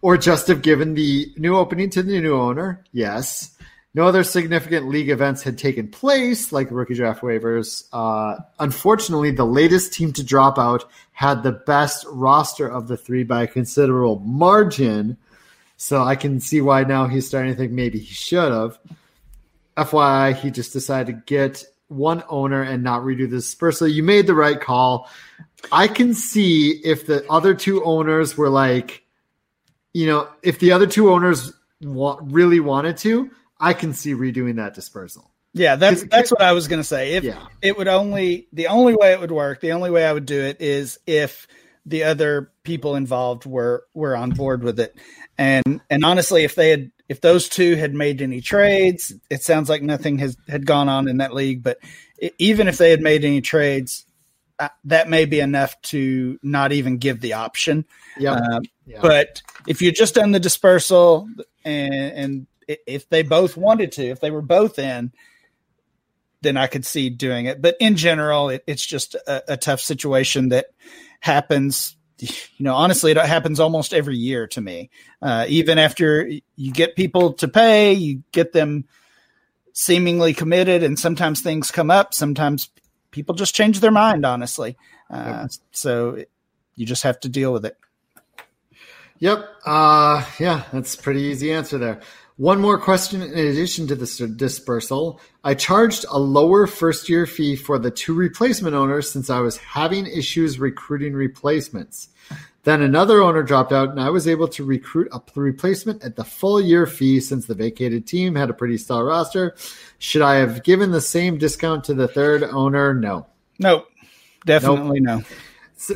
[0.03, 2.85] Or just have given the new opening to the new owner?
[2.93, 3.57] Yes.
[3.93, 7.85] No other significant league events had taken place, like rookie draft waivers.
[7.93, 13.25] Uh, unfortunately, the latest team to drop out had the best roster of the three
[13.25, 15.17] by a considerable margin.
[15.77, 18.79] So I can see why now he's starting to think maybe he should have.
[19.77, 23.89] FYI, he just decided to get one owner and not redo the dispersal.
[23.89, 25.11] You made the right call.
[25.73, 29.05] I can see if the other two owners were like,
[29.93, 34.57] you know, if the other two owners wa- really wanted to, I can see redoing
[34.57, 35.31] that dispersal.
[35.53, 37.15] Yeah, that's that's what I was going to say.
[37.15, 37.45] If Yeah.
[37.61, 40.41] it would only the only way it would work, the only way I would do
[40.41, 41.49] it is if
[41.85, 44.95] the other people involved were were on board with it.
[45.37, 49.69] And and honestly, if they had if those two had made any trades, it sounds
[49.69, 51.61] like nothing has had gone on in that league.
[51.61, 51.79] But
[52.23, 54.07] i even if they had made any trades,
[54.61, 57.85] uh, that may be enough to not even give the option.
[58.17, 58.35] Yeah.
[58.35, 59.01] Um, yeah.
[59.03, 61.29] but if you just done the dispersal
[61.65, 62.47] and, and
[62.87, 65.13] if they both wanted to, if they were both in,
[66.43, 67.61] then I could see doing it.
[67.61, 70.67] But in general, it, it's just a, a tough situation that
[71.19, 71.97] happens.
[72.23, 74.91] You know, honestly, it happens almost every year to me.
[75.23, 78.85] Uh, even after you get people to pay, you get them
[79.73, 82.15] seemingly committed, and sometimes things come up.
[82.15, 82.69] Sometimes
[83.11, 84.27] people just change their mind.
[84.27, 84.77] Honestly,
[85.11, 86.25] uh, so
[86.77, 87.77] you just have to deal with it.
[89.21, 89.47] Yep.
[89.67, 92.01] Uh, yeah, that's a pretty easy answer there.
[92.41, 95.21] One more question in addition to this dispersal.
[95.45, 99.59] I charged a lower first year fee for the two replacement owners since I was
[99.59, 102.09] having issues recruiting replacements.
[102.63, 106.25] Then another owner dropped out, and I was able to recruit a replacement at the
[106.25, 109.55] full year fee since the vacated team had a pretty stellar roster.
[109.99, 112.95] Should I have given the same discount to the third owner?
[112.95, 113.27] No.
[113.59, 113.87] Nope,
[114.47, 115.23] definitely no.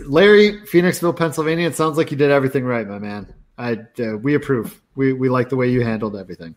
[0.04, 1.68] Larry, Phoenixville, Pennsylvania.
[1.68, 3.32] It sounds like you did everything right, my man.
[3.56, 4.78] I uh, we approve.
[4.96, 6.54] We we like the way you handled everything.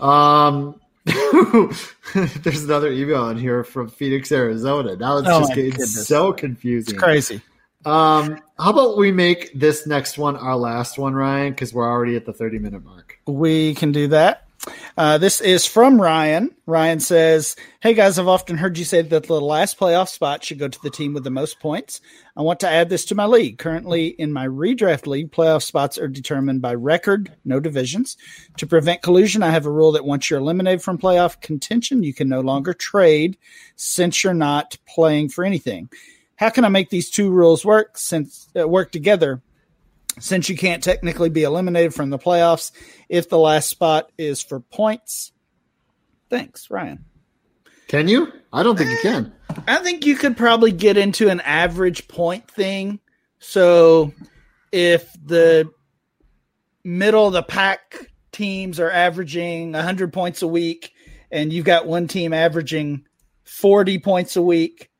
[0.00, 4.96] Um, there's another email in here from Phoenix, Arizona.
[4.96, 6.06] Now it's Oh just getting goodness.
[6.06, 6.94] so confusing.
[6.94, 7.42] It's crazy.
[7.84, 11.52] Um, how about we make this next one our last one, Ryan?
[11.52, 13.18] Because we're already at the 30 minute mark.
[13.26, 14.47] We can do that.
[14.96, 16.54] Uh, this is from Ryan.
[16.66, 20.58] Ryan says, Hey guys, I've often heard you say that the last playoff spot should
[20.58, 22.00] go to the team with the most points.
[22.36, 23.58] I want to add this to my league.
[23.58, 28.16] Currently, in my redraft league, playoff spots are determined by record, no divisions.
[28.56, 32.14] To prevent collusion, I have a rule that once you're eliminated from playoff contention, you
[32.14, 33.38] can no longer trade
[33.76, 35.88] since you're not playing for anything.
[36.36, 39.42] How can I make these two rules work since uh, work together
[40.20, 42.72] since you can't technically be eliminated from the playoffs
[43.08, 45.32] if the last spot is for points.
[46.30, 47.04] Thanks, Ryan.
[47.88, 48.32] Can you?
[48.52, 49.32] I don't think you can.
[49.66, 53.00] I think you could probably get into an average point thing.
[53.38, 54.12] So
[54.72, 55.70] if the
[56.84, 60.92] middle of the pack teams are averaging 100 points a week
[61.30, 63.04] and you've got one team averaging
[63.44, 64.90] 40 points a week,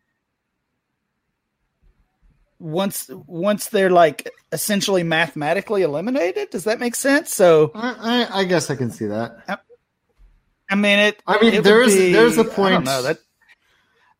[2.58, 7.34] once once they're like essentially mathematically eliminated, does that make sense?
[7.34, 9.60] So I, I, I guess I can see that.
[10.70, 11.22] I mean it.
[11.26, 12.84] I mean, it there's be- there's a I point.
[12.84, 13.18] know, that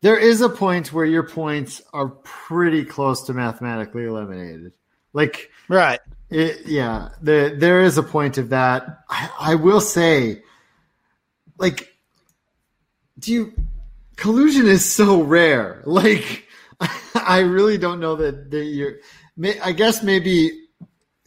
[0.01, 4.73] there is a point where your points are pretty close to mathematically eliminated.
[5.11, 5.99] Like, right.
[6.29, 9.03] it, yeah, there there is a point of that.
[9.09, 10.43] I, I will say,
[11.57, 11.93] like,
[13.19, 13.53] do you
[14.19, 15.81] collusion is so rare.
[15.85, 16.45] Like,
[17.15, 18.97] I really don't know that, that you're.
[19.63, 20.51] I guess maybe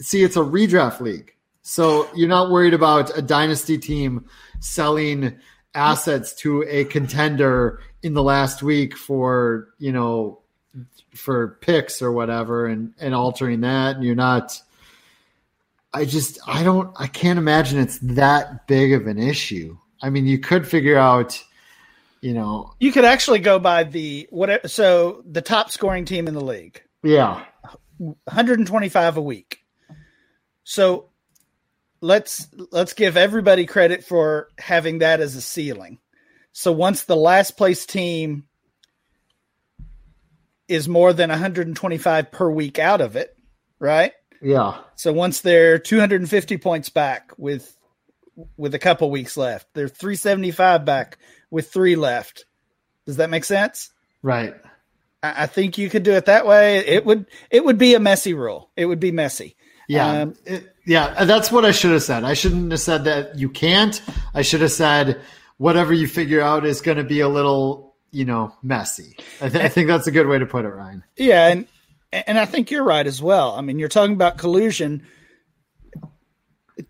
[0.01, 4.27] see it's a redraft league, so you're not worried about a dynasty team
[4.61, 5.39] selling
[5.75, 10.39] assets to a contender in the last week for you know
[11.15, 14.61] for picks or whatever and and altering that and you're not
[15.95, 20.27] i just i don't i can't imagine it's that big of an issue i mean
[20.27, 21.43] you could figure out
[22.23, 24.71] you know You could actually go by the what?
[24.71, 27.45] So the top scoring team in the league, yeah
[27.99, 29.59] 125 a week.
[30.65, 31.11] So
[32.01, 35.99] let's let's give everybody credit for having that as a ceiling.
[36.53, 38.45] So once the last place team
[40.69, 43.37] is more than 125 per week out of it,
[43.79, 44.13] right?
[44.41, 47.77] yeah So once they're 250 points back with
[48.57, 51.19] with a couple weeks left, they're 375 back
[51.53, 52.47] with three left.
[53.07, 53.91] Does that make sense?
[54.23, 54.55] right
[55.23, 56.79] I, I think you could do it that way.
[56.79, 58.71] It would it would be a messy rule.
[58.77, 59.55] It would be messy.
[59.89, 62.25] Yeah, Um, it- yeah, that's what I should have said.
[62.25, 64.03] I shouldn't have said that you can't.
[64.35, 65.21] I should have said
[65.59, 69.17] whatever you figure out is going to be a little, you know, messy.
[69.41, 71.05] I, th- I think that's a good way to put it, Ryan.
[71.17, 71.69] Yeah, and
[72.13, 73.53] and I think you're right as well.
[73.53, 75.07] I mean, you're talking about collusion.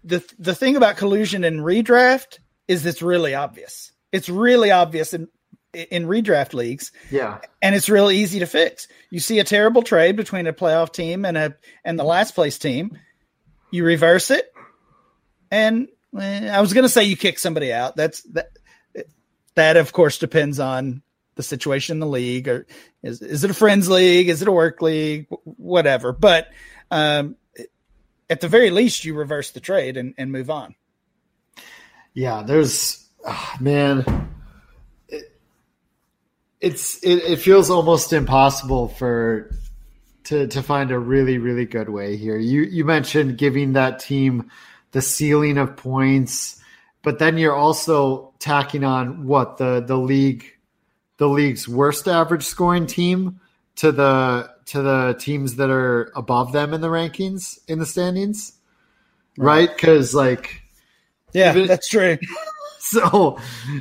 [0.04, 3.92] The the thing about collusion and redraft is it's really obvious.
[4.12, 5.28] It's really obvious in
[5.72, 6.92] in redraft leagues.
[7.10, 8.88] Yeah, and it's real easy to fix.
[9.10, 12.58] You see a terrible trade between a playoff team and a and the last place
[12.58, 12.98] team,
[13.70, 14.52] you reverse it,
[15.50, 17.96] and eh, I was going to say you kick somebody out.
[17.96, 18.50] That's that.
[19.54, 21.02] That of course depends on
[21.34, 22.66] the situation in the league, or
[23.02, 24.28] is is it a friends league?
[24.28, 25.26] Is it a work league?
[25.44, 26.48] Whatever, but
[26.90, 27.36] um,
[28.32, 30.74] at the very least, you reverse the trade and, and move on.
[32.14, 32.42] yeah.
[32.42, 34.28] There's, ah, man,
[35.08, 35.32] it,
[36.60, 39.50] it's it, it feels almost impossible for
[40.24, 42.36] to to find a really really good way here.
[42.36, 44.50] You you mentioned giving that team
[44.92, 46.60] the ceiling of points,
[47.02, 50.44] but then you're also tacking on what the the league
[51.18, 53.40] the league's worst average scoring team
[53.76, 58.52] to the to the teams that are above them in the rankings in the standings,
[59.36, 59.68] right?
[59.74, 60.62] Because like
[61.32, 62.18] Yeah, Even- that's true.
[63.10, 63.38] so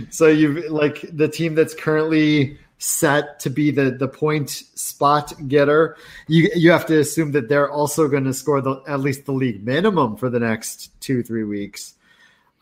[0.10, 5.96] so you've like the team that's currently set to be the the point spot getter
[6.28, 9.32] you you have to assume that they're also going to score the at least the
[9.32, 11.96] league minimum for the next two three weeks.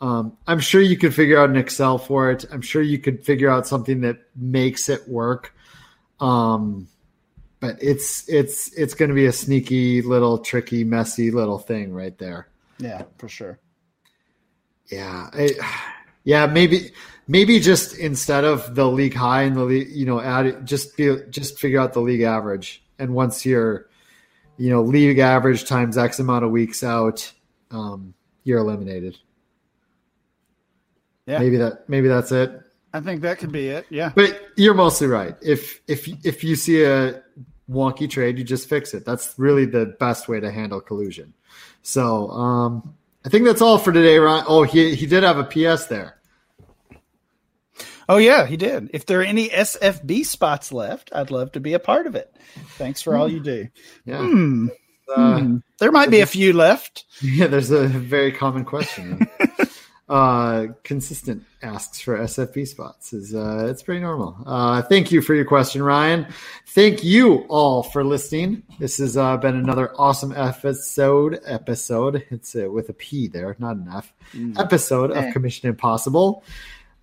[0.02, 2.44] Um, i'm sure you could figure out an excel for it.
[2.50, 5.54] I'm sure you could figure out something that makes it work.
[6.20, 6.88] Um,
[7.60, 12.16] but it's it's it's going to be a sneaky little tricky messy little thing right
[12.18, 12.48] there.
[12.78, 13.58] Yeah, for sure.
[14.90, 15.50] yeah, I,
[16.24, 16.92] yeah, maybe
[17.26, 20.96] maybe just instead of the league high and the league, you know, add it, just
[20.96, 23.88] be just figure out the league average, and once you're,
[24.56, 27.32] you know, league average times X amount of weeks out,
[27.70, 28.14] um,
[28.44, 29.16] you're eliminated.
[31.26, 31.38] Yeah.
[31.38, 32.60] Maybe that maybe that's it.
[32.92, 33.86] I think that could be it.
[33.88, 34.10] Yeah.
[34.14, 35.36] But you're mostly right.
[35.40, 37.22] If if if you see a
[37.70, 39.04] wonky trade, you just fix it.
[39.04, 41.34] That's really the best way to handle collusion.
[41.82, 42.94] So um,
[43.24, 44.44] I think that's all for today, Ryan.
[44.48, 46.20] Oh, he he did have a PS there.
[48.08, 48.90] Oh yeah, he did.
[48.92, 52.34] If there are any SFB spots left, I'd love to be a part of it.
[52.70, 53.68] Thanks for all you do.
[54.04, 54.18] Yeah.
[54.18, 54.68] Hmm.
[55.14, 55.56] Uh, hmm.
[55.78, 57.04] There might be a few left.
[57.22, 59.28] Yeah, there's a very common question.
[60.10, 64.36] uh, consistent asks for SFB spots is uh, it's pretty normal.
[64.44, 66.26] Uh, thank you for your question, Ryan.
[66.66, 68.64] Thank you all for listening.
[68.80, 71.40] This has uh, been another awesome episode.
[71.46, 72.26] Episode.
[72.30, 74.12] It's uh, with a P there, not an F.
[74.34, 74.58] Mm.
[74.58, 76.42] Episode of Commission Impossible.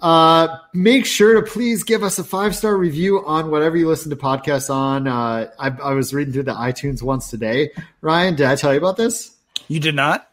[0.02, 4.10] Uh, make sure to please give us a five star review on whatever you listen
[4.10, 5.08] to podcasts on.
[5.08, 7.72] Uh, I, I was reading through the iTunes once today.
[8.02, 9.34] Ryan, did I tell you about this?
[9.70, 10.30] You did not.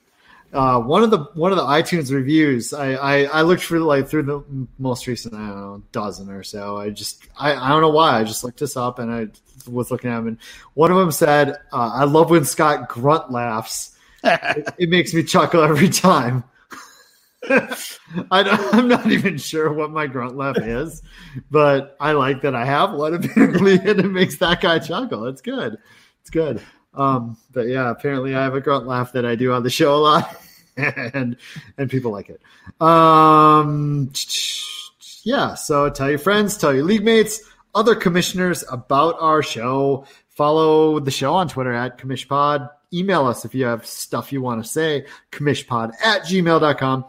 [0.55, 4.07] Uh, one of the one of the iTunes reviews, I, I, I looked for like
[4.09, 4.45] through the
[4.79, 6.77] most recent I don't know dozen or so.
[6.77, 9.27] I just I, I don't know why I just looked this up and I
[9.69, 10.39] was looking at them and
[10.75, 13.97] one of them said, uh, "I love when Scott grunt laughs.
[14.23, 16.45] it, it makes me chuckle every time."
[18.31, 21.03] I am not even sure what my grunt laugh is,
[21.51, 25.27] but I like that I have one apparently, and it makes that guy chuckle.
[25.27, 25.77] It's good.
[26.21, 26.63] It's good.
[26.95, 29.97] Um, but yeah, apparently I have a grunt laugh that I do on the show
[29.97, 30.37] a lot,
[30.77, 31.37] and
[31.79, 32.41] and people like it.
[32.81, 34.11] Um,
[35.23, 35.55] yeah.
[35.55, 37.41] So tell your friends, tell your league mates,
[37.75, 40.07] other commissioners about our show.
[40.29, 42.71] Follow the show on Twitter at CommishPod.
[42.93, 47.05] Email us if you have stuff you want to say, commishpod at gmail.com.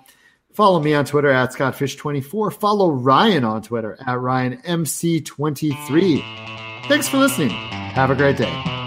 [0.53, 2.53] Follow me on Twitter at ScottFish24.
[2.53, 6.87] Follow Ryan on Twitter at RyanMC23.
[6.87, 7.49] Thanks for listening.
[7.49, 8.84] Have a great day.